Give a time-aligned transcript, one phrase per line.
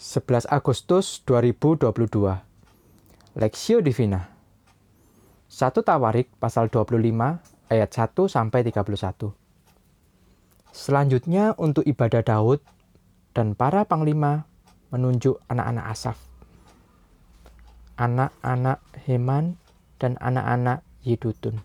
[0.00, 1.92] 11 Agustus 2022
[3.36, 4.32] Lexio Divina.
[5.52, 6.96] 1 Tawarik pasal 25
[7.68, 9.36] ayat 1 sampai 31
[10.72, 12.64] Selanjutnya untuk ibadah Daud
[13.36, 14.48] dan para panglima
[14.88, 16.16] menunjuk anak-anak Asaf.
[18.00, 19.60] Anak-anak Heman
[20.00, 21.60] dan anak-anak Yedutun.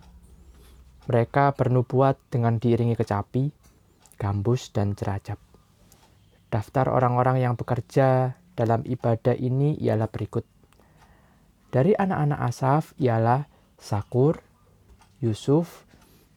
[1.08, 3.56] Mereka bernubuat dengan diiringi kecapi,
[4.20, 5.45] gambus, dan ceracap.
[6.50, 10.48] Daftar orang-orang yang bekerja dalam ibadah ini ialah berikut.
[11.70, 14.40] Dari anak-anak Asaf ialah Sakur,
[15.20, 15.84] Yusuf,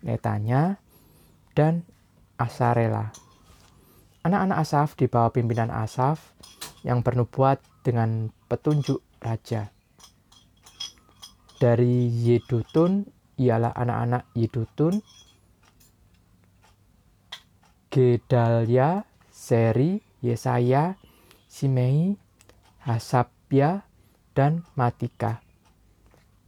[0.03, 0.83] Netanya,
[1.55, 1.87] dan
[2.35, 3.15] Asarela.
[4.27, 6.35] Anak-anak Asaf di bawah pimpinan Asaf
[6.83, 9.71] yang bernubuat dengan petunjuk raja.
[11.59, 13.07] Dari Yedutun
[13.39, 15.03] ialah anak-anak Yedutun,
[17.91, 19.03] Gedalia,
[19.49, 21.01] Seri, Yesaya,
[21.49, 22.13] Simei,
[22.85, 23.81] Hasabya,
[24.37, 25.41] dan Matika.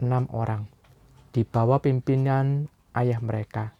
[0.04, 0.68] Enam orang
[1.32, 3.72] di bawah pimpinan ayah mereka.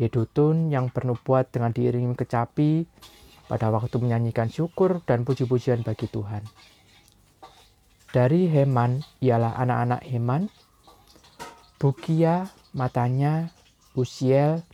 [0.00, 2.88] Yedutun yang bernubuat dengan diiringi kecapi
[3.44, 6.40] pada waktu menyanyikan syukur dan puji-pujian bagi Tuhan.
[8.08, 10.48] Dari Heman ialah anak-anak Heman,
[11.76, 13.52] Bukia, matanya,
[13.92, 14.64] Usiel,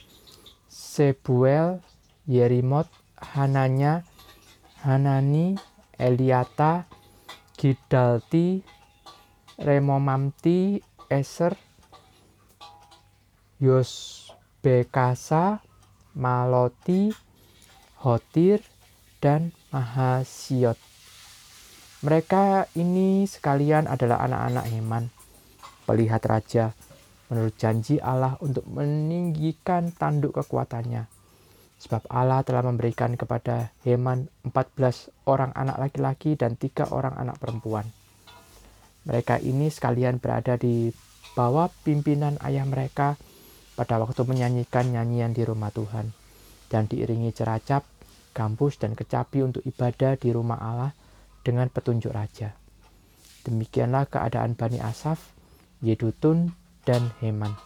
[0.70, 1.82] Sebuel,
[2.30, 2.86] Yerimot,
[3.16, 4.04] Hananya,
[4.84, 5.56] Hanani,
[5.96, 6.84] Eliata,
[7.56, 8.60] Gidalti,
[9.56, 10.76] Remomamti,
[11.08, 11.56] Eser,
[13.56, 15.64] Yosbekasa,
[16.12, 17.08] Maloti,
[18.04, 18.60] Hotir,
[19.24, 20.76] dan Mahasiot.
[22.04, 25.04] Mereka ini sekalian adalah anak-anak Heman,
[25.88, 26.76] pelihat raja,
[27.32, 31.15] menurut janji Allah untuk meninggikan tanduk kekuatannya
[31.76, 37.84] Sebab Allah telah memberikan kepada Heman 14 orang anak laki-laki dan tiga orang anak perempuan.
[39.06, 40.90] Mereka ini sekalian berada di
[41.36, 43.14] bawah pimpinan ayah mereka
[43.76, 46.10] pada waktu menyanyikan nyanyian di rumah Tuhan
[46.72, 47.84] dan diiringi ceracap,
[48.32, 50.92] kampus, dan kecapi untuk ibadah di rumah Allah
[51.44, 52.56] dengan petunjuk raja.
[53.46, 55.30] Demikianlah keadaan Bani Asaf,
[55.84, 56.50] Yedutun,
[56.82, 57.65] dan Heman.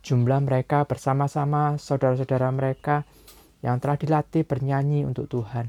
[0.00, 3.04] Jumlah mereka bersama-sama saudara-saudara mereka
[3.60, 5.68] yang telah dilatih bernyanyi untuk Tuhan.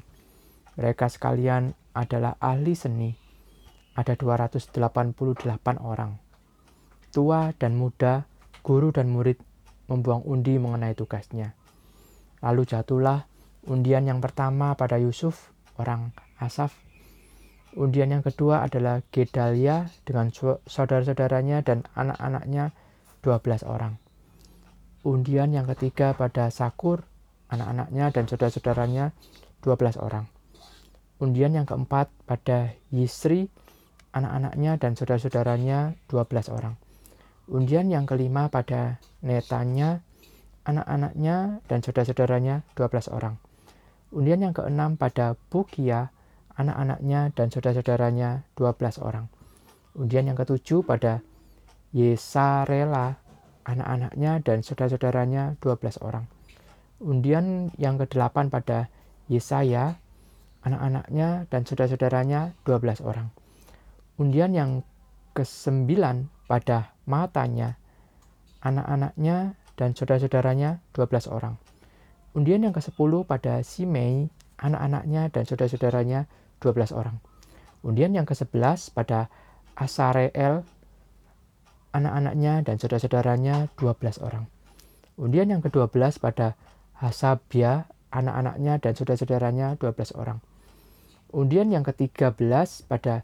[0.80, 3.12] Mereka sekalian adalah ahli seni.
[3.92, 4.72] Ada 288
[5.84, 6.16] orang.
[7.12, 8.24] Tua dan muda,
[8.64, 9.36] guru dan murid
[9.92, 11.52] membuang undi mengenai tugasnya.
[12.40, 13.28] Lalu jatuhlah
[13.68, 16.72] undian yang pertama pada Yusuf, orang Asaf.
[17.76, 20.32] Undian yang kedua adalah Gedalia dengan
[20.64, 22.72] saudara-saudaranya dan anak-anaknya
[23.20, 24.00] 12 orang
[25.02, 27.06] undian yang ketiga pada Sakur,
[27.50, 29.12] anak-anaknya dan saudara-saudaranya
[29.66, 30.26] 12 orang.
[31.22, 33.50] Undian yang keempat pada Yisri,
[34.14, 36.76] anak-anaknya dan saudara-saudaranya 12 orang.
[37.52, 40.02] Undian yang kelima pada Netanya,
[40.66, 43.36] anak-anaknya dan saudara-saudaranya 12 orang.
[44.12, 46.12] Undian yang keenam pada Bukia,
[46.58, 49.26] anak-anaknya dan saudara-saudaranya 12 orang.
[49.96, 51.24] Undian yang ketujuh pada
[51.92, 53.20] Yesarela,
[53.66, 56.26] anak-anaknya dan saudara-saudaranya 12 orang.
[57.02, 58.90] Undian yang ke-8 pada
[59.26, 59.98] Yesaya,
[60.62, 63.34] anak-anaknya dan saudara-saudaranya 12 orang.
[64.22, 64.72] Undian yang
[65.34, 65.90] ke-9
[66.46, 67.80] pada Matanya,
[68.62, 71.58] anak-anaknya dan saudara-saudaranya 12 orang.
[72.38, 74.30] Undian yang ke-10 pada Simei,
[74.62, 76.30] anak-anaknya dan saudara-saudaranya
[76.62, 77.18] 12 orang.
[77.82, 79.28] Undian yang ke-11 pada
[79.74, 80.62] Asareel,
[81.92, 84.48] anak-anaknya dan saudara-saudaranya 12 orang.
[85.20, 86.56] Undian yang ke-12 pada
[86.98, 90.40] Hasabia, anak-anaknya dan saudara-saudaranya 12 orang.
[91.32, 93.24] Undian yang ke-13 pada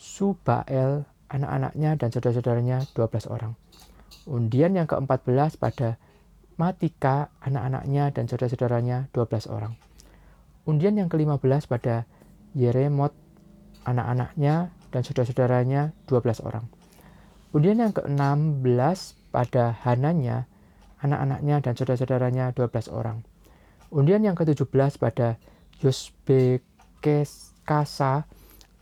[0.00, 3.52] Subael, anak-anaknya dan saudara-saudaranya 12 orang.
[4.24, 6.00] Undian yang ke-14 pada
[6.54, 9.74] Matika, anak-anaknya dan saudara-saudaranya 12 orang.
[10.64, 12.06] Undian yang ke-15 pada
[12.54, 13.12] Yeremot,
[13.84, 16.64] anak-anaknya dan saudara-saudaranya 12 orang.
[17.54, 20.50] Kemudian yang ke-16 pada Hananya,
[20.98, 23.22] anak-anaknya dan saudara-saudaranya 12 orang.
[23.94, 25.38] Undian yang ke-17 pada
[25.78, 26.66] Yosbekesa,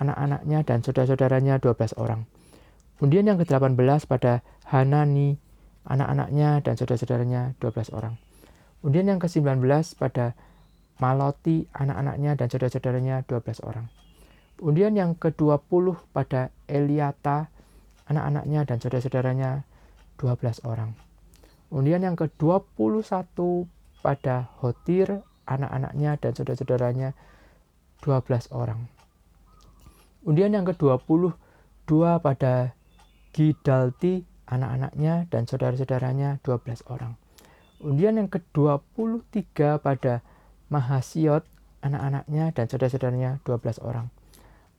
[0.00, 2.24] anak-anaknya dan saudara-saudaranya 12 orang.
[3.04, 5.36] Undian yang ke-18 pada Hanani,
[5.84, 8.16] anak-anaknya dan saudara-saudaranya 12 orang.
[8.80, 9.68] Undian yang ke-19
[10.00, 10.32] pada
[10.96, 13.92] Maloti, anak-anaknya dan saudara-saudaranya 12 orang.
[14.64, 17.52] Undian yang ke-20 pada Eliata,
[18.08, 19.50] anak-anaknya dan saudara-saudaranya
[20.18, 20.94] 12 orang.
[21.72, 23.66] Undian yang ke-21
[24.04, 27.08] pada Hotir, anak-anaknya dan saudara-saudaranya
[28.04, 28.90] 12 orang.
[30.22, 31.90] Undian yang ke-22
[32.22, 32.74] pada
[33.32, 37.16] Gidalti, anak-anaknya dan saudara-saudaranya 12 orang.
[37.82, 40.22] Undian yang ke-23 pada
[40.68, 41.42] Mahasiot,
[41.82, 44.12] anak-anaknya dan saudara-saudaranya 12 orang.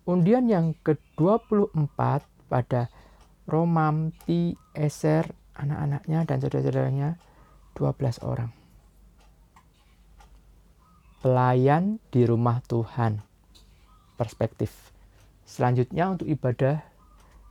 [0.07, 1.99] Undian yang ke-24
[2.47, 2.81] pada
[3.43, 7.19] Romamti Eser, anak-anaknya dan saudara-saudaranya
[7.75, 8.49] 12 orang.
[11.19, 13.23] Pelayan di rumah Tuhan.
[14.19, 14.91] Perspektif.
[15.43, 16.83] Selanjutnya untuk ibadah,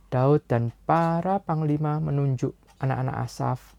[0.09, 3.73] Daud dan para panglima menunjuk anak-anak Asaf,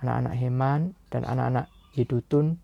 [0.00, 0.80] anak-anak Heman,
[1.12, 2.60] dan anak-anak Yedutun.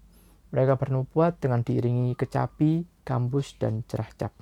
[0.53, 4.33] Mereka bernubuat dengan diiringi kecapi, gambus, dan cerah cap.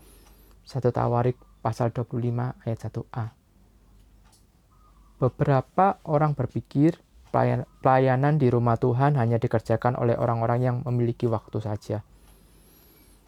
[0.66, 3.39] Satu Tawarik pasal 25 ayat 1a.
[5.20, 6.96] Beberapa orang berpikir
[7.84, 12.00] pelayanan di rumah Tuhan hanya dikerjakan oleh orang-orang yang memiliki waktu saja.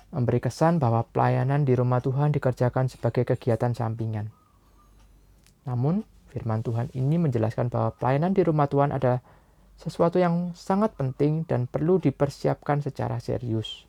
[0.09, 4.33] Memberi kesan bahwa pelayanan di rumah Tuhan dikerjakan sebagai kegiatan sampingan.
[5.69, 9.21] Namun, firman Tuhan ini menjelaskan bahwa pelayanan di rumah Tuhan adalah
[9.77, 13.85] sesuatu yang sangat penting dan perlu dipersiapkan secara serius.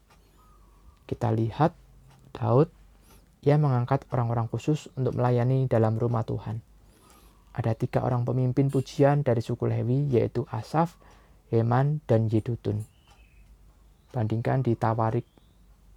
[1.08, 1.72] Kita lihat
[2.36, 2.68] Daud,
[3.44, 6.64] ia mengangkat orang-orang khusus untuk melayani dalam rumah Tuhan.
[7.54, 10.98] Ada tiga orang pemimpin pujian dari suku Lewi, yaitu Asaf,
[11.54, 12.82] Heman, dan Yedutun.
[14.10, 15.26] Bandingkan di Tawarik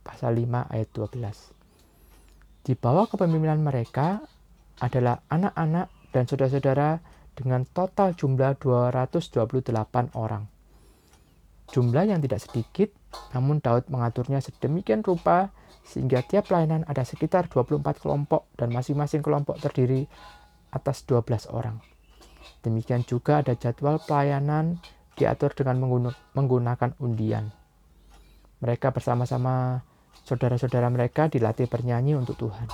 [0.05, 2.67] pasal 5 ayat 12.
[2.67, 4.21] Di bawah kepemimpinan mereka
[4.85, 7.01] adalah anak-anak dan saudara-saudara
[7.37, 10.49] dengan total jumlah 228 orang.
[11.67, 12.89] Jumlah yang tidak sedikit,
[13.35, 15.51] namun Daud mengaturnya sedemikian rupa
[15.87, 20.07] sehingga tiap pelayanan ada sekitar 24 kelompok dan masing-masing kelompok terdiri
[20.77, 21.81] atas 12 orang.
[22.61, 24.79] Demikian juga ada jadwal pelayanan
[25.17, 25.81] diatur dengan
[26.37, 27.49] menggunakan undian.
[28.61, 29.81] Mereka bersama-sama
[30.25, 32.69] saudara-saudara mereka dilatih bernyanyi untuk Tuhan.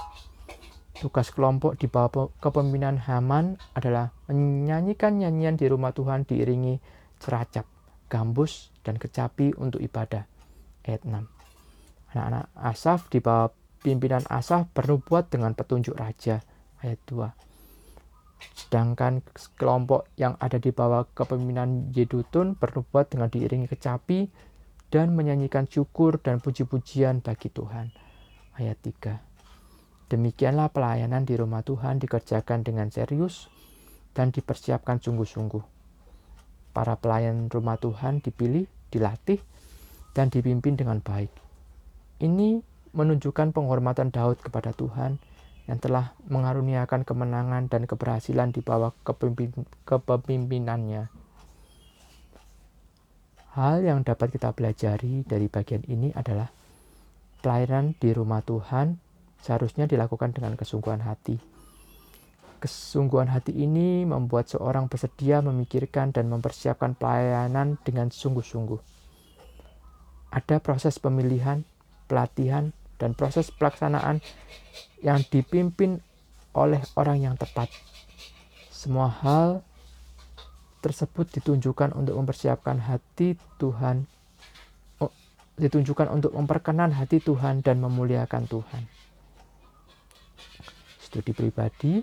[0.98, 6.78] Tugas kelompok di bawah kepemimpinan Haman adalah menyanyikan nyanyian di rumah Tuhan diiringi
[7.18, 7.66] ceracap,
[8.06, 10.30] gambus, dan kecapi untuk ibadah.
[10.86, 11.26] Ayat 6.
[12.14, 13.50] Anak-anak Asaf di bawah
[13.82, 16.42] pimpinan Asaf bernubuat dengan petunjuk raja.
[16.82, 17.51] Ayat 2.
[18.52, 19.22] Sedangkan
[19.54, 24.28] kelompok yang ada di bawah kepemimpinan Yedutun bernubuat dengan diiringi kecapi
[24.92, 27.88] dan menyanyikan syukur dan puji-pujian bagi Tuhan.
[28.60, 30.12] Ayat 3.
[30.12, 33.48] Demikianlah pelayanan di rumah Tuhan dikerjakan dengan serius
[34.12, 35.64] dan dipersiapkan sungguh-sungguh.
[36.76, 39.40] Para pelayan rumah Tuhan dipilih, dilatih,
[40.12, 41.32] dan dipimpin dengan baik.
[42.20, 42.60] Ini
[42.92, 45.16] menunjukkan penghormatan Daud kepada Tuhan
[45.72, 51.08] yang telah mengaruniakan kemenangan dan keberhasilan di bawah kepemimpin, kepemimpinannya.
[53.56, 56.52] Hal yang dapat kita pelajari dari bagian ini adalah
[57.40, 59.00] pelayanan di rumah Tuhan
[59.40, 61.40] seharusnya dilakukan dengan kesungguhan hati.
[62.60, 68.92] Kesungguhan hati ini membuat seorang bersedia memikirkan dan mempersiapkan pelayanan dengan sungguh-sungguh.
[70.36, 71.64] Ada proses pemilihan,
[72.12, 74.22] pelatihan, dan proses pelaksanaan
[75.02, 75.98] yang dipimpin
[76.54, 77.66] oleh orang yang tepat.
[78.70, 79.66] Semua hal
[80.78, 84.06] tersebut ditunjukkan untuk mempersiapkan hati Tuhan,
[85.02, 85.10] oh,
[85.58, 89.02] ditunjukkan untuk memperkenan hati Tuhan dan memuliakan Tuhan
[91.12, 92.00] studi pribadi,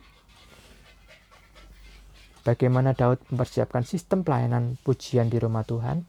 [2.46, 6.06] bagaimana Daud mempersiapkan sistem pelayanan pujian di rumah Tuhan,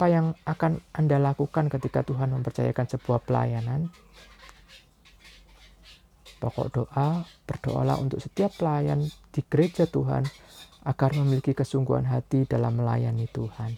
[0.00, 3.92] apa yang akan Anda lakukan ketika Tuhan mempercayakan sebuah pelayanan.
[6.40, 10.24] Pokok doa, berdoalah untuk setiap pelayan di gereja Tuhan
[10.88, 13.76] agar memiliki kesungguhan hati dalam melayani Tuhan.